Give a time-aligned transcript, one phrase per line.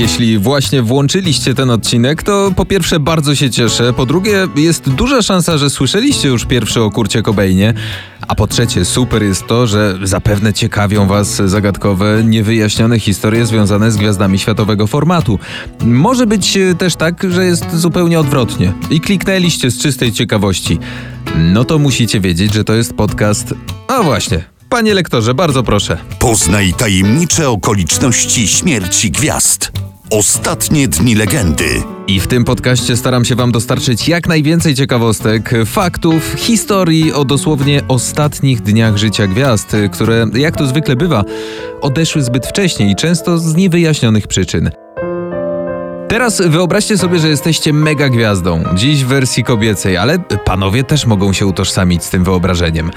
[0.00, 5.22] Jeśli właśnie włączyliście ten odcinek, to po pierwsze bardzo się cieszę, po drugie jest duża
[5.22, 7.74] szansa, że słyszeliście już pierwszy o Kurcie Cobainie,
[8.28, 13.96] a po trzecie super jest to, że zapewne ciekawią was zagadkowe, niewyjaśnione historie związane z
[13.96, 15.38] gwiazdami światowego formatu.
[15.84, 20.78] Może być też tak, że jest zupełnie odwrotnie i kliknęliście z czystej ciekawości.
[21.36, 23.54] No to musicie wiedzieć, że to jest podcast...
[23.88, 25.98] A właśnie, Panie lektorze, bardzo proszę.
[26.18, 29.79] Poznaj tajemnicze okoliczności śmierci gwiazd.
[30.10, 31.82] Ostatnie dni legendy.
[32.06, 37.82] I w tym podcaście staram się Wam dostarczyć jak najwięcej ciekawostek, faktów, historii o dosłownie
[37.88, 41.24] ostatnich dniach życia gwiazd, które, jak to zwykle bywa,
[41.80, 44.70] odeszły zbyt wcześnie i często z niewyjaśnionych przyczyn.
[46.08, 51.32] Teraz wyobraźcie sobie, że jesteście mega gwiazdą, dziś w wersji kobiecej, ale panowie też mogą
[51.32, 52.90] się utożsamić z tym wyobrażeniem.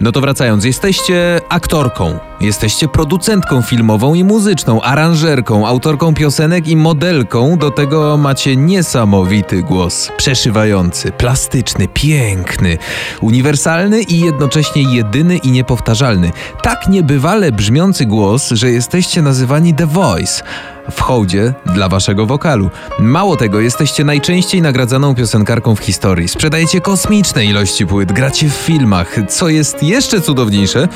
[0.00, 7.58] No to wracając, jesteście aktorką, jesteście producentką filmową i muzyczną, aranżerką, autorką piosenek i modelką.
[7.58, 12.78] Do tego macie niesamowity głos, przeszywający, plastyczny, piękny,
[13.20, 16.32] uniwersalny i jednocześnie jedyny i niepowtarzalny.
[16.62, 20.42] Tak niebywale brzmiący głos, że jesteście nazywani The Voice
[20.90, 22.70] w hołdzie dla waszego wokalu.
[22.98, 26.28] Mało tego, jesteście najczęściej nagradzaną piosenkarką w historii.
[26.28, 29.16] Sprzedajecie kosmiczne ilości płyt, gracie w filmach.
[29.28, 30.88] Co jest jeszcze cudowniejsze,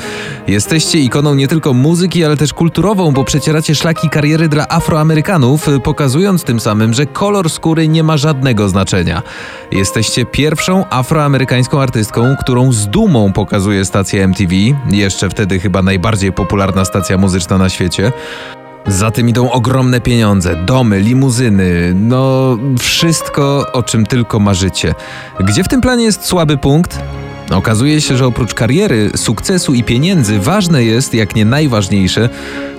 [0.47, 6.43] jesteście ikoną nie tylko muzyki, ale też kulturową, bo przecieracie szlaki kariery dla Afroamerykanów, pokazując
[6.43, 9.21] tym samym, że kolor skóry nie ma żadnego znaczenia.
[9.71, 14.55] Jesteście pierwszą afroamerykańską artystką, którą z dumą pokazuje stacja MTV,
[14.91, 18.11] jeszcze wtedy chyba najbardziej popularna stacja muzyczna na świecie.
[18.87, 24.95] Za tym idą ogromne pieniądze, domy, limuzyny, no wszystko, o czym tylko marzycie.
[25.39, 26.99] Gdzie w tym planie jest słaby punkt?
[27.51, 32.29] Okazuje się, że oprócz kariery, sukcesu i pieniędzy, ważne jest, jak nie najważniejsze,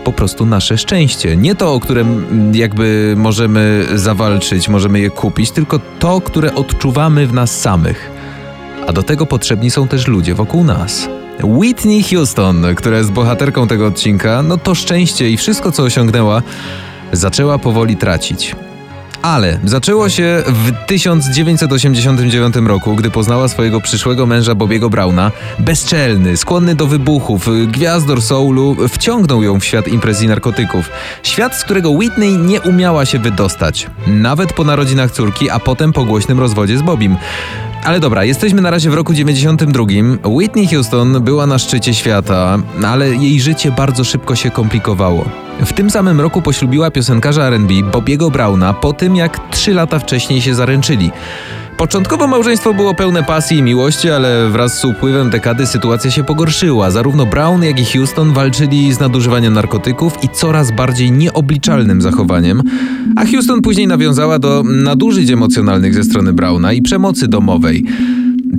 [0.05, 1.37] po prostu nasze szczęście.
[1.37, 7.33] Nie to, o którym jakby możemy zawalczyć, możemy je kupić, tylko to, które odczuwamy w
[7.33, 8.11] nas samych.
[8.87, 11.09] A do tego potrzebni są też ludzie wokół nas.
[11.43, 16.43] Whitney Houston, która jest bohaterką tego odcinka, no to szczęście i wszystko, co osiągnęła,
[17.12, 18.56] zaczęła powoli tracić.
[19.22, 25.32] Ale zaczęło się w 1989 roku, gdy poznała swojego przyszłego męża Bobiego Browna.
[25.58, 30.91] Bezczelny, skłonny do wybuchów, gwiazdor soulu, wciągnął ją w świat imprez i narkotyków.
[31.22, 33.86] Świat, z którego Whitney nie umiała się wydostać.
[34.06, 37.16] Nawet po narodzinach córki, a potem po głośnym rozwodzie z Bobim.
[37.85, 39.85] Ale dobra, jesteśmy na razie w roku 92.
[40.25, 45.25] Whitney Houston była na szczycie świata, ale jej życie bardzo szybko się komplikowało.
[45.61, 50.41] W tym samym roku poślubiła piosenkarza R&B Bobiego Browna po tym, jak trzy lata wcześniej
[50.41, 51.11] się zaręczyli.
[51.81, 56.91] Początkowo małżeństwo było pełne pasji i miłości, ale wraz z upływem dekady sytuacja się pogorszyła.
[56.91, 62.63] Zarówno Brown, jak i Houston walczyli z nadużywaniem narkotyków i coraz bardziej nieobliczalnym zachowaniem,
[63.17, 67.85] a Houston później nawiązała do nadużyć emocjonalnych ze strony Browna i przemocy domowej.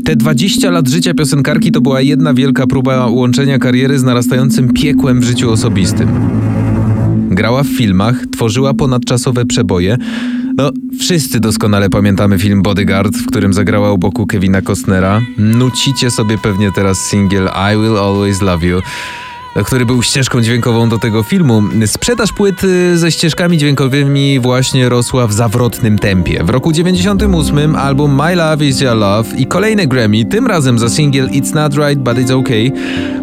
[0.06, 5.20] Te 20 lat życia piosenkarki to była jedna wielka próba łączenia kariery z narastającym piekłem
[5.20, 6.10] w życiu osobistym.
[7.32, 9.98] Grała w filmach, tworzyła ponadczasowe przeboje,
[10.58, 15.22] no, wszyscy doskonale pamiętamy film Bodyguard, w którym zagrała u boku Kevina Costnera.
[15.38, 18.82] Nucicie sobie pewnie teraz singiel I Will Always Love You
[19.66, 21.64] który był ścieżką dźwiękową do tego filmu.
[21.86, 22.62] Sprzedaż płyt
[22.96, 26.44] ze ścieżkami dźwiękowymi właśnie rosła w zawrotnym tempie.
[26.44, 30.90] W roku 98 album My Love Is Your Love i kolejne Grammy, tym razem za
[30.90, 32.72] singiel It's Not Right But It's Okay.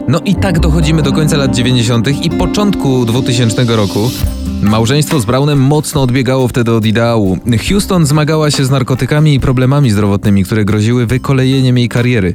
[0.08, 2.24] No i tak dochodzimy do końca lat 90.
[2.24, 4.10] i początku 2000 roku.
[4.62, 7.38] Małżeństwo z Brownem mocno odbiegało wtedy od ideału.
[7.68, 12.34] Houston zmagała się z narkotykami i problemami zdrowotnymi, które groziły wykolejeniem jej kariery.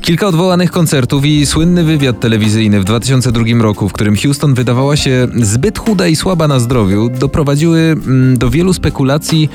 [0.00, 5.28] Kilka odwołanych koncertów i słynny wywiad telewizyjny w 2002 roku, w którym Houston wydawała się
[5.34, 9.48] zbyt chuda i słaba na zdrowiu, doprowadziły mm, do wielu spekulacji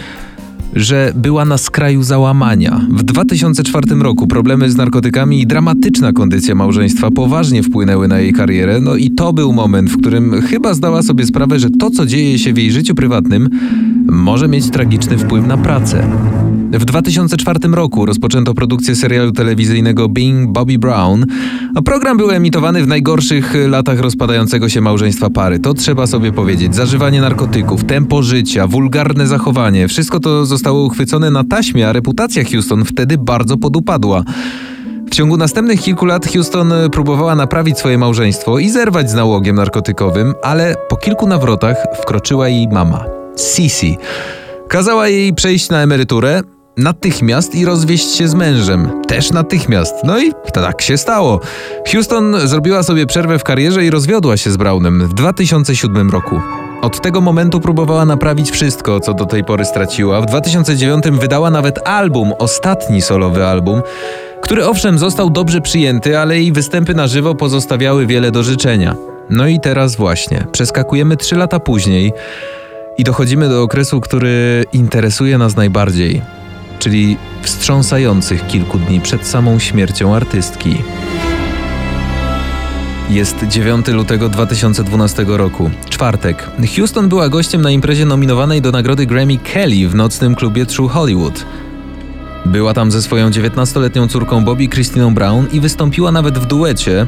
[0.75, 2.81] że była na skraju załamania.
[2.89, 8.79] W 2004 roku problemy z narkotykami i dramatyczna kondycja małżeństwa poważnie wpłynęły na jej karierę,
[8.81, 12.39] no i to był moment, w którym chyba zdała sobie sprawę, że to, co dzieje
[12.39, 13.49] się w jej życiu prywatnym,
[14.09, 16.08] może mieć tragiczny wpływ na pracę.
[16.72, 21.25] W 2004 roku rozpoczęto produkcję serialu telewizyjnego Being Bobby Brown,
[21.85, 25.59] program był emitowany w najgorszych latach rozpadającego się małżeństwa pary.
[25.59, 26.75] To trzeba sobie powiedzieć.
[26.75, 32.85] Zażywanie narkotyków, tempo życia, wulgarne zachowanie, wszystko to zostało uchwycone na taśmie, a reputacja Houston
[32.85, 34.23] wtedy bardzo podupadła.
[35.08, 40.34] W ciągu następnych kilku lat Houston próbowała naprawić swoje małżeństwo i zerwać z nałogiem narkotykowym,
[40.43, 43.05] ale po kilku nawrotach wkroczyła jej mama,
[43.37, 43.97] Sisi.
[44.67, 46.41] Kazała jej przejść na emeryturę,
[46.78, 49.02] natychmiast i rozwieść się z mężem.
[49.08, 49.96] Też natychmiast.
[50.03, 51.40] No i tak się stało.
[51.91, 56.41] Houston zrobiła sobie przerwę w karierze i rozwiodła się z Brownem w 2007 roku.
[56.82, 60.22] Od tego momentu próbowała naprawić wszystko, co do tej pory straciła.
[60.22, 63.82] W 2009 wydała nawet album, ostatni solowy album,
[64.41, 68.96] który owszem został dobrze przyjęty, ale jej występy na żywo pozostawiały wiele do życzenia.
[69.29, 72.14] No i teraz właśnie, przeskakujemy trzy lata później
[72.97, 76.22] i dochodzimy do okresu, który interesuje nas najbardziej,
[76.79, 80.78] czyli wstrząsających kilku dni przed samą śmiercią artystki.
[83.09, 86.50] Jest 9 lutego 2012 roku, czwartek.
[86.76, 91.46] Houston była gościem na imprezie nominowanej do nagrody Grammy Kelly w nocnym klubie True Hollywood.
[92.46, 97.08] Była tam ze swoją 19-letnią córką Bobby Christiną Brown i wystąpiła nawet w duecie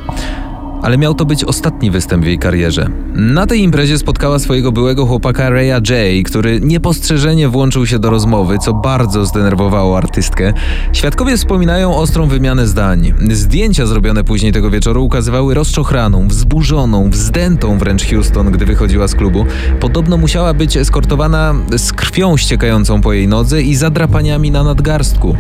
[0.81, 2.89] ale miał to być ostatni występ w jej karierze.
[3.13, 8.57] Na tej imprezie spotkała swojego byłego chłopaka Raya J, który niepostrzeżenie włączył się do rozmowy,
[8.57, 10.53] co bardzo zdenerwowało artystkę.
[10.93, 13.13] Świadkowie wspominają ostrą wymianę zdań.
[13.31, 19.45] Zdjęcia zrobione później tego wieczoru ukazywały rozczochraną, wzburzoną, wzdętą wręcz Houston, gdy wychodziła z klubu.
[19.79, 25.35] Podobno musiała być eskortowana z krwią ściekającą po jej nodze i zadrapaniami na nadgarstku.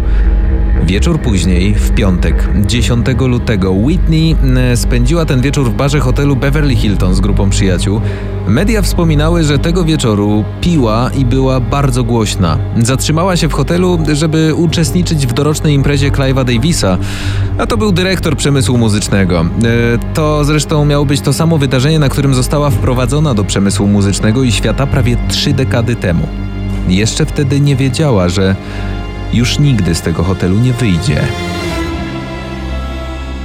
[0.83, 6.75] Wieczór później, w piątek, 10 lutego, Whitney e, spędziła ten wieczór w barze hotelu Beverly
[6.75, 8.01] Hilton z grupą przyjaciół.
[8.47, 12.57] Media wspominały, że tego wieczoru piła i była bardzo głośna.
[12.77, 16.97] Zatrzymała się w hotelu, żeby uczestniczyć w dorocznej imprezie Clive'a Davisa,
[17.57, 19.39] a to był dyrektor przemysłu muzycznego.
[19.41, 19.45] E,
[20.13, 24.51] to zresztą miało być to samo wydarzenie, na którym została wprowadzona do przemysłu muzycznego i
[24.51, 26.27] świata prawie trzy dekady temu.
[26.87, 28.55] Jeszcze wtedy nie wiedziała, że
[29.33, 31.21] już nigdy z tego hotelu nie wyjdzie.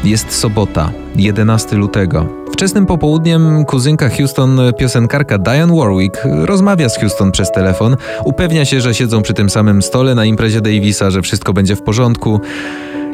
[0.04, 2.26] Jest sobota, 11 lutego.
[2.52, 8.94] Wczesnym popołudniem kuzynka Houston, piosenkarka Diane Warwick, rozmawia z Houston przez telefon, upewnia się, że
[8.94, 12.40] siedzą przy tym samym stole na imprezie Davisa, że wszystko będzie w porządku.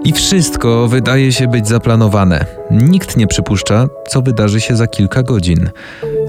[0.05, 2.47] I wszystko wydaje się być zaplanowane.
[2.71, 5.71] Nikt nie przypuszcza, co wydarzy się za kilka godzin.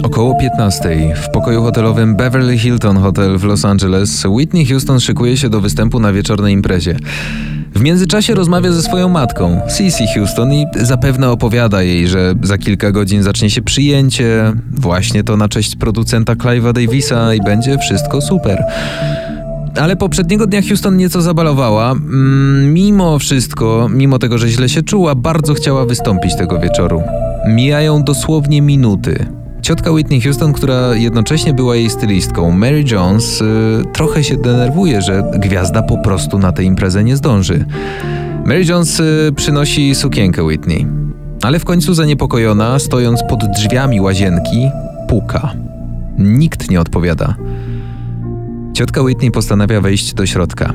[0.04, 5.50] Około 15 w pokoju hotelowym Beverly Hilton Hotel w Los Angeles Whitney Houston szykuje się
[5.50, 6.98] do występu na wieczornej imprezie.
[7.76, 12.92] W międzyczasie rozmawia ze swoją matką, Cissy Houston, i zapewne opowiada jej, że za kilka
[12.92, 18.64] godzin zacznie się przyjęcie, właśnie to na cześć producenta Clive'a Davisa i będzie wszystko super.
[19.80, 21.92] Ale poprzedniego dnia Houston nieco zabalowała.
[21.92, 27.04] Mm, mimo wszystko, mimo tego, że źle się czuła, bardzo chciała wystąpić tego wieczoru.
[27.48, 29.26] Mijają dosłownie minuty.
[29.62, 35.24] Ciotka Whitney Houston, która jednocześnie była jej stylistką, Mary Jones, yy, trochę się denerwuje, że
[35.34, 37.66] gwiazda po prostu na tę imprezę nie zdąży.
[38.46, 40.88] Mary Jones yy, przynosi sukienkę Whitney,
[41.42, 44.70] ale w końcu zaniepokojona, stojąc pod drzwiami łazienki,
[45.08, 45.54] puka.
[46.18, 47.36] Nikt nie odpowiada.
[48.74, 50.74] Ciotka Whitney postanawia wejść do środka.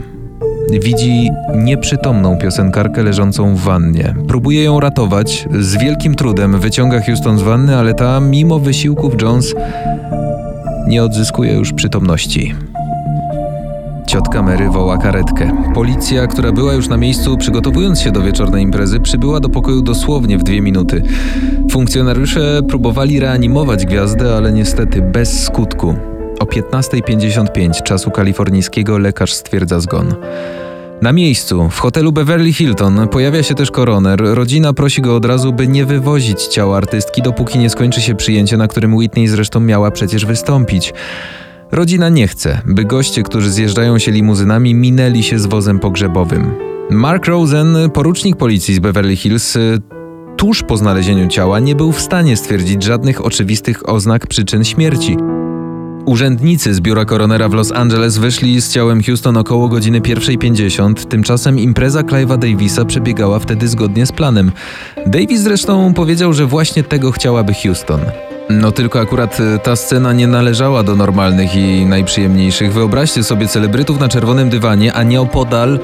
[0.82, 4.14] Widzi nieprzytomną piosenkarkę leżącą w wannie.
[4.28, 5.48] Próbuje ją ratować.
[5.60, 9.54] Z wielkim trudem wyciąga Houston z wanny, ale ta, mimo wysiłków Jones,
[10.88, 12.54] nie odzyskuje już przytomności.
[14.06, 15.72] Ciotka Mary woła karetkę.
[15.74, 20.38] Policja, która była już na miejscu przygotowując się do wieczornej imprezy, przybyła do pokoju dosłownie
[20.38, 21.02] w dwie minuty.
[21.70, 25.94] Funkcjonariusze próbowali reanimować gwiazdę, ale niestety bez skutku.
[26.40, 30.14] O 15.55 czasu kalifornijskiego lekarz stwierdza zgon.
[31.02, 34.20] Na miejscu, w hotelu Beverly Hilton, pojawia się też koroner.
[34.20, 38.56] Rodzina prosi go od razu, by nie wywozić ciała artystki, dopóki nie skończy się przyjęcie,
[38.56, 40.92] na którym Whitney zresztą miała przecież wystąpić.
[41.72, 46.54] Rodzina nie chce, by goście, którzy zjeżdżają się limuzynami, minęli się z wozem pogrzebowym.
[46.90, 49.58] Mark Rosen, porucznik policji z Beverly Hills,
[50.36, 55.16] tuż po znalezieniu ciała nie był w stanie stwierdzić żadnych oczywistych oznak przyczyn śmierci.
[56.06, 61.58] Urzędnicy z biura koronera w Los Angeles wyszli z ciałem Houston około godziny 1.50, tymczasem
[61.58, 64.52] impreza Clive'a Davisa przebiegała wtedy zgodnie z planem.
[65.06, 68.00] Davis zresztą powiedział, że właśnie tego chciałaby Houston.
[68.50, 72.72] No tylko akurat e, ta scena nie należała do normalnych i najprzyjemniejszych.
[72.72, 75.78] Wyobraźcie sobie celebrytów na czerwonym dywanie, a nieopodal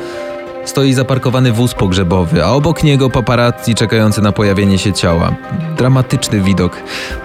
[0.65, 5.35] stoi zaparkowany wóz pogrzebowy, a obok niego paparazzi czekający na pojawienie się ciała.
[5.77, 6.77] Dramatyczny widok.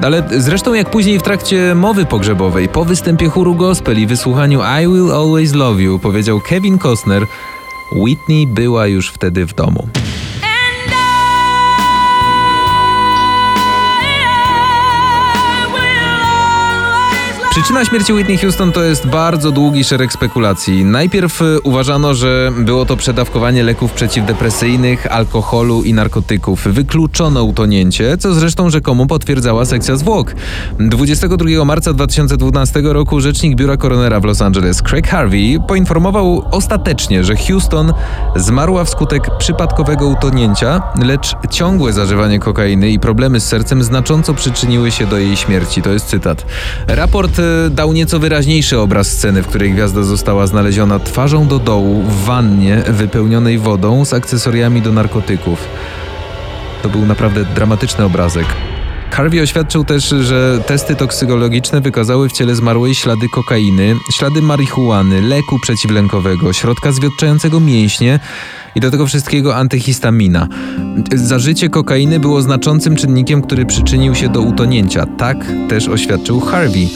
[0.02, 4.88] Ale zresztą jak później w trakcie mowy pogrzebowej, po występie chóru gospel i wysłuchaniu I
[4.88, 7.26] Will Always Love You, powiedział Kevin Costner,
[7.92, 9.88] Whitney była już wtedy w domu.
[17.58, 20.86] Przyczyna śmierci Whitney Houston to jest bardzo długi szereg spekulacji.
[20.86, 26.68] Najpierw y, uważano, że było to przedawkowanie leków przeciwdepresyjnych, alkoholu i narkotyków.
[26.68, 30.34] Wykluczono utonięcie, co zresztą rzekomo potwierdzała sekcja zwłok.
[30.80, 37.36] 22 marca 2012 roku rzecznik biura koronera w Los Angeles, Craig Harvey, poinformował ostatecznie, że
[37.36, 37.94] Houston
[38.36, 45.08] zmarła wskutek przypadkowego utonięcia, lecz ciągłe zażywanie kokainy i problemy z sercem znacząco przyczyniły się
[45.08, 45.82] do jej śmierci.
[45.82, 46.46] To jest cytat.
[46.88, 52.26] Raport dał nieco wyraźniejszy obraz sceny, w której gwiazda została znaleziona twarzą do dołu w
[52.26, 55.68] wannie wypełnionej wodą z akcesoriami do narkotyków.
[56.84, 58.46] To był naprawdę dramatyczny obrazek.
[59.12, 65.60] Harvey oświadczył też, że testy toksykologiczne wykazały w ciele zmarłej ślady kokainy, ślady marihuany, leku
[65.60, 68.20] przeciwlękowego, środka zwiotczającego mięśnie
[68.76, 70.48] i do tego wszystkiego antyhistamina.
[71.16, 75.06] Zażycie kokainy było znaczącym czynnikiem, który przyczynił się do utonięcia.
[75.06, 75.38] Tak
[75.70, 76.90] też oświadczył Harvey.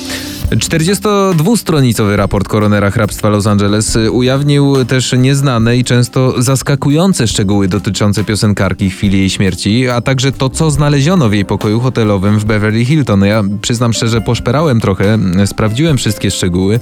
[0.55, 8.89] 42-stronicowy raport koronera hrabstwa Los Angeles ujawnił też nieznane i często zaskakujące szczegóły dotyczące piosenkarki
[8.89, 12.85] w chwili jej śmierci, a także to, co znaleziono w jej pokoju hotelowym w Beverly
[12.85, 13.25] Hilton.
[13.25, 16.79] Ja przyznam szczerze, poszperałem trochę, sprawdziłem wszystkie szczegóły.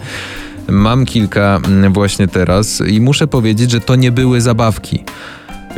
[0.68, 1.60] Mam kilka
[1.90, 5.04] właśnie teraz i muszę powiedzieć, że to nie były zabawki.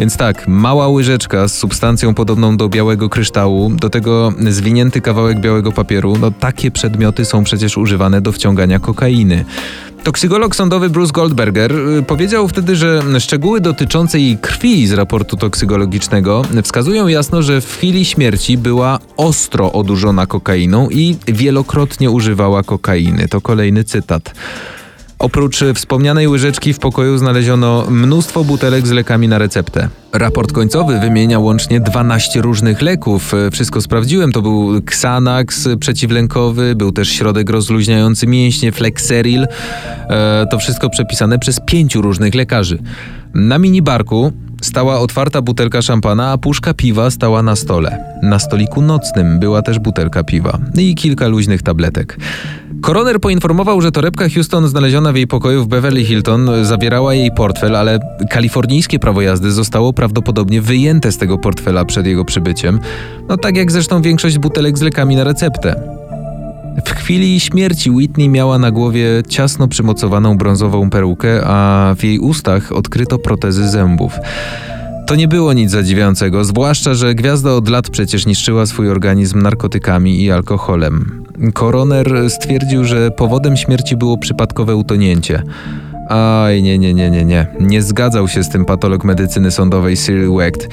[0.01, 5.71] Więc tak, mała łyżeczka z substancją podobną do białego kryształu, do tego zwinięty kawałek białego
[5.71, 9.45] papieru, no takie przedmioty są przecież używane do wciągania kokainy.
[10.03, 16.41] Toksygolog sądowy Bruce Goldberger y, powiedział wtedy, że szczegóły dotyczące jej krwi z raportu toksygologicznego
[16.63, 23.27] wskazują jasno, że w chwili śmierci była ostro odurzona kokainą i wielokrotnie używała kokainy.
[23.27, 24.33] To kolejny cytat.
[25.21, 29.89] Oprócz wspomnianej łyżeczki w pokoju znaleziono mnóstwo butelek z lekami na receptę.
[30.13, 33.33] Raport końcowy wymienia łącznie 12 różnych leków.
[33.51, 34.31] Wszystko sprawdziłem.
[34.31, 39.47] To był Xanax przeciwlękowy, był też środek rozluźniający mięśnie, Flexeril.
[40.09, 42.79] E, to wszystko przepisane przez pięciu różnych lekarzy.
[43.33, 48.17] Na minibarku stała otwarta butelka szampana, a puszka piwa stała na stole.
[48.23, 52.17] Na stoliku nocnym była też butelka piwa i kilka luźnych tabletek.
[52.81, 57.75] Koroner poinformował, że torebka Houston znaleziona w jej pokoju w Beverly Hilton zawierała jej portfel,
[57.75, 62.79] ale kalifornijskie prawo jazdy zostało prawdopodobnie wyjęte z tego portfela przed jego przybyciem.
[63.29, 65.75] No tak jak zresztą większość butelek z lekami na receptę.
[66.85, 72.71] W chwili śmierci Whitney miała na głowie ciasno przymocowaną brązową perukę, a w jej ustach
[72.71, 74.13] odkryto protezy zębów.
[75.07, 80.23] To nie było nic zadziwiającego, zwłaszcza, że gwiazda od lat przecież niszczyła swój organizm narkotykami
[80.23, 81.20] i alkoholem.
[81.53, 85.43] Koroner stwierdził, że powodem śmierci było przypadkowe utonięcie.
[86.09, 87.47] Aj, nie, nie, nie, nie, nie.
[87.59, 90.67] Nie zgadzał się z tym patolog medycyny sądowej Cyril Wecht.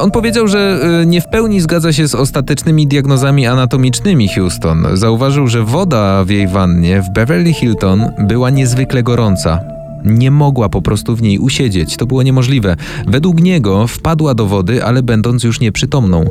[0.00, 4.86] On powiedział, że y, nie w pełni zgadza się z ostatecznymi diagnozami anatomicznymi Houston.
[4.94, 9.60] Zauważył, że woda w jej wannie w Beverly Hilton była niezwykle gorąca.
[10.04, 12.76] Nie mogła po prostu w niej usiedzieć, to było niemożliwe.
[13.06, 16.24] Według niego wpadła do wody, ale będąc już nieprzytomną.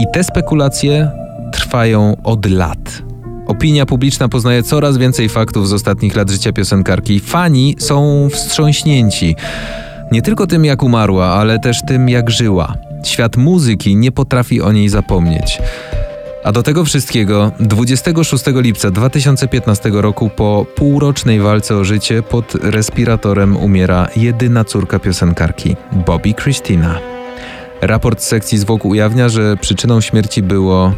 [0.00, 1.10] I te spekulacje
[1.52, 3.09] trwają od lat.
[3.50, 7.20] Opinia publiczna poznaje coraz więcej faktów z ostatnich lat życia piosenkarki.
[7.20, 9.36] Fani są wstrząśnięci.
[10.12, 12.74] Nie tylko tym, jak umarła, ale też tym, jak żyła.
[13.04, 15.58] Świat muzyki nie potrafi o niej zapomnieć.
[16.44, 23.56] A do tego wszystkiego 26 lipca 2015 roku po półrocznej walce o życie pod respiratorem
[23.56, 25.76] umiera jedyna córka piosenkarki,
[26.06, 26.98] Bobby Christina.
[27.82, 30.94] Raport z sekcji zwłok ujawnia, że przyczyną śmierci było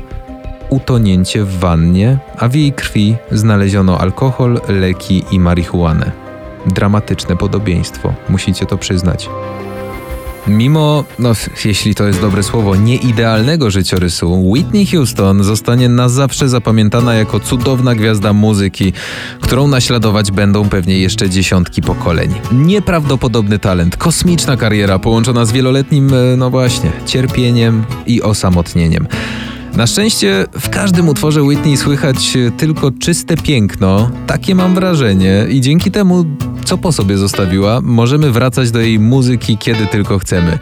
[0.72, 6.12] utonięcie w wannie, a w jej krwi znaleziono alkohol, leki i marihuanę.
[6.66, 9.28] Dramatyczne podobieństwo, musicie to przyznać.
[10.46, 11.32] Mimo, no
[11.64, 17.94] jeśli to jest dobre słowo, nieidealnego życiorysu, Whitney Houston zostanie na zawsze zapamiętana jako cudowna
[17.94, 18.92] gwiazda muzyki,
[19.40, 22.34] którą naśladować będą pewnie jeszcze dziesiątki pokoleń.
[22.52, 29.06] Nieprawdopodobny talent, kosmiczna kariera połączona z wieloletnim, e, no właśnie, cierpieniem i osamotnieniem.
[29.76, 35.90] Na szczęście w każdym utworze Whitney słychać tylko czyste piękno, takie mam wrażenie, i dzięki
[35.90, 36.24] temu,
[36.64, 40.58] co po sobie zostawiła, możemy wracać do jej muzyki kiedy tylko chcemy.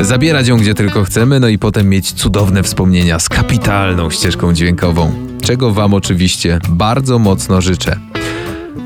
[0.00, 5.12] Zabierać ją gdzie tylko chcemy, no i potem mieć cudowne wspomnienia z kapitalną ścieżką dźwiękową,
[5.42, 7.96] czego Wam oczywiście bardzo mocno życzę.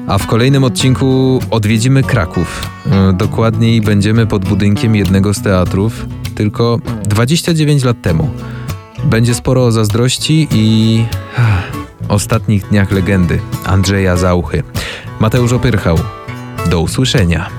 [0.07, 2.71] A w kolejnym odcinku odwiedzimy Kraków.
[2.91, 8.31] E, dokładniej będziemy pod budynkiem jednego z teatrów, tylko 29 lat temu.
[9.05, 11.05] Będzie sporo zazdrości i
[12.09, 14.63] ostatnich dniach legendy Andrzeja Zauchy.
[15.21, 15.99] Mateusz Opyrchał.
[16.71, 17.58] Do usłyszenia.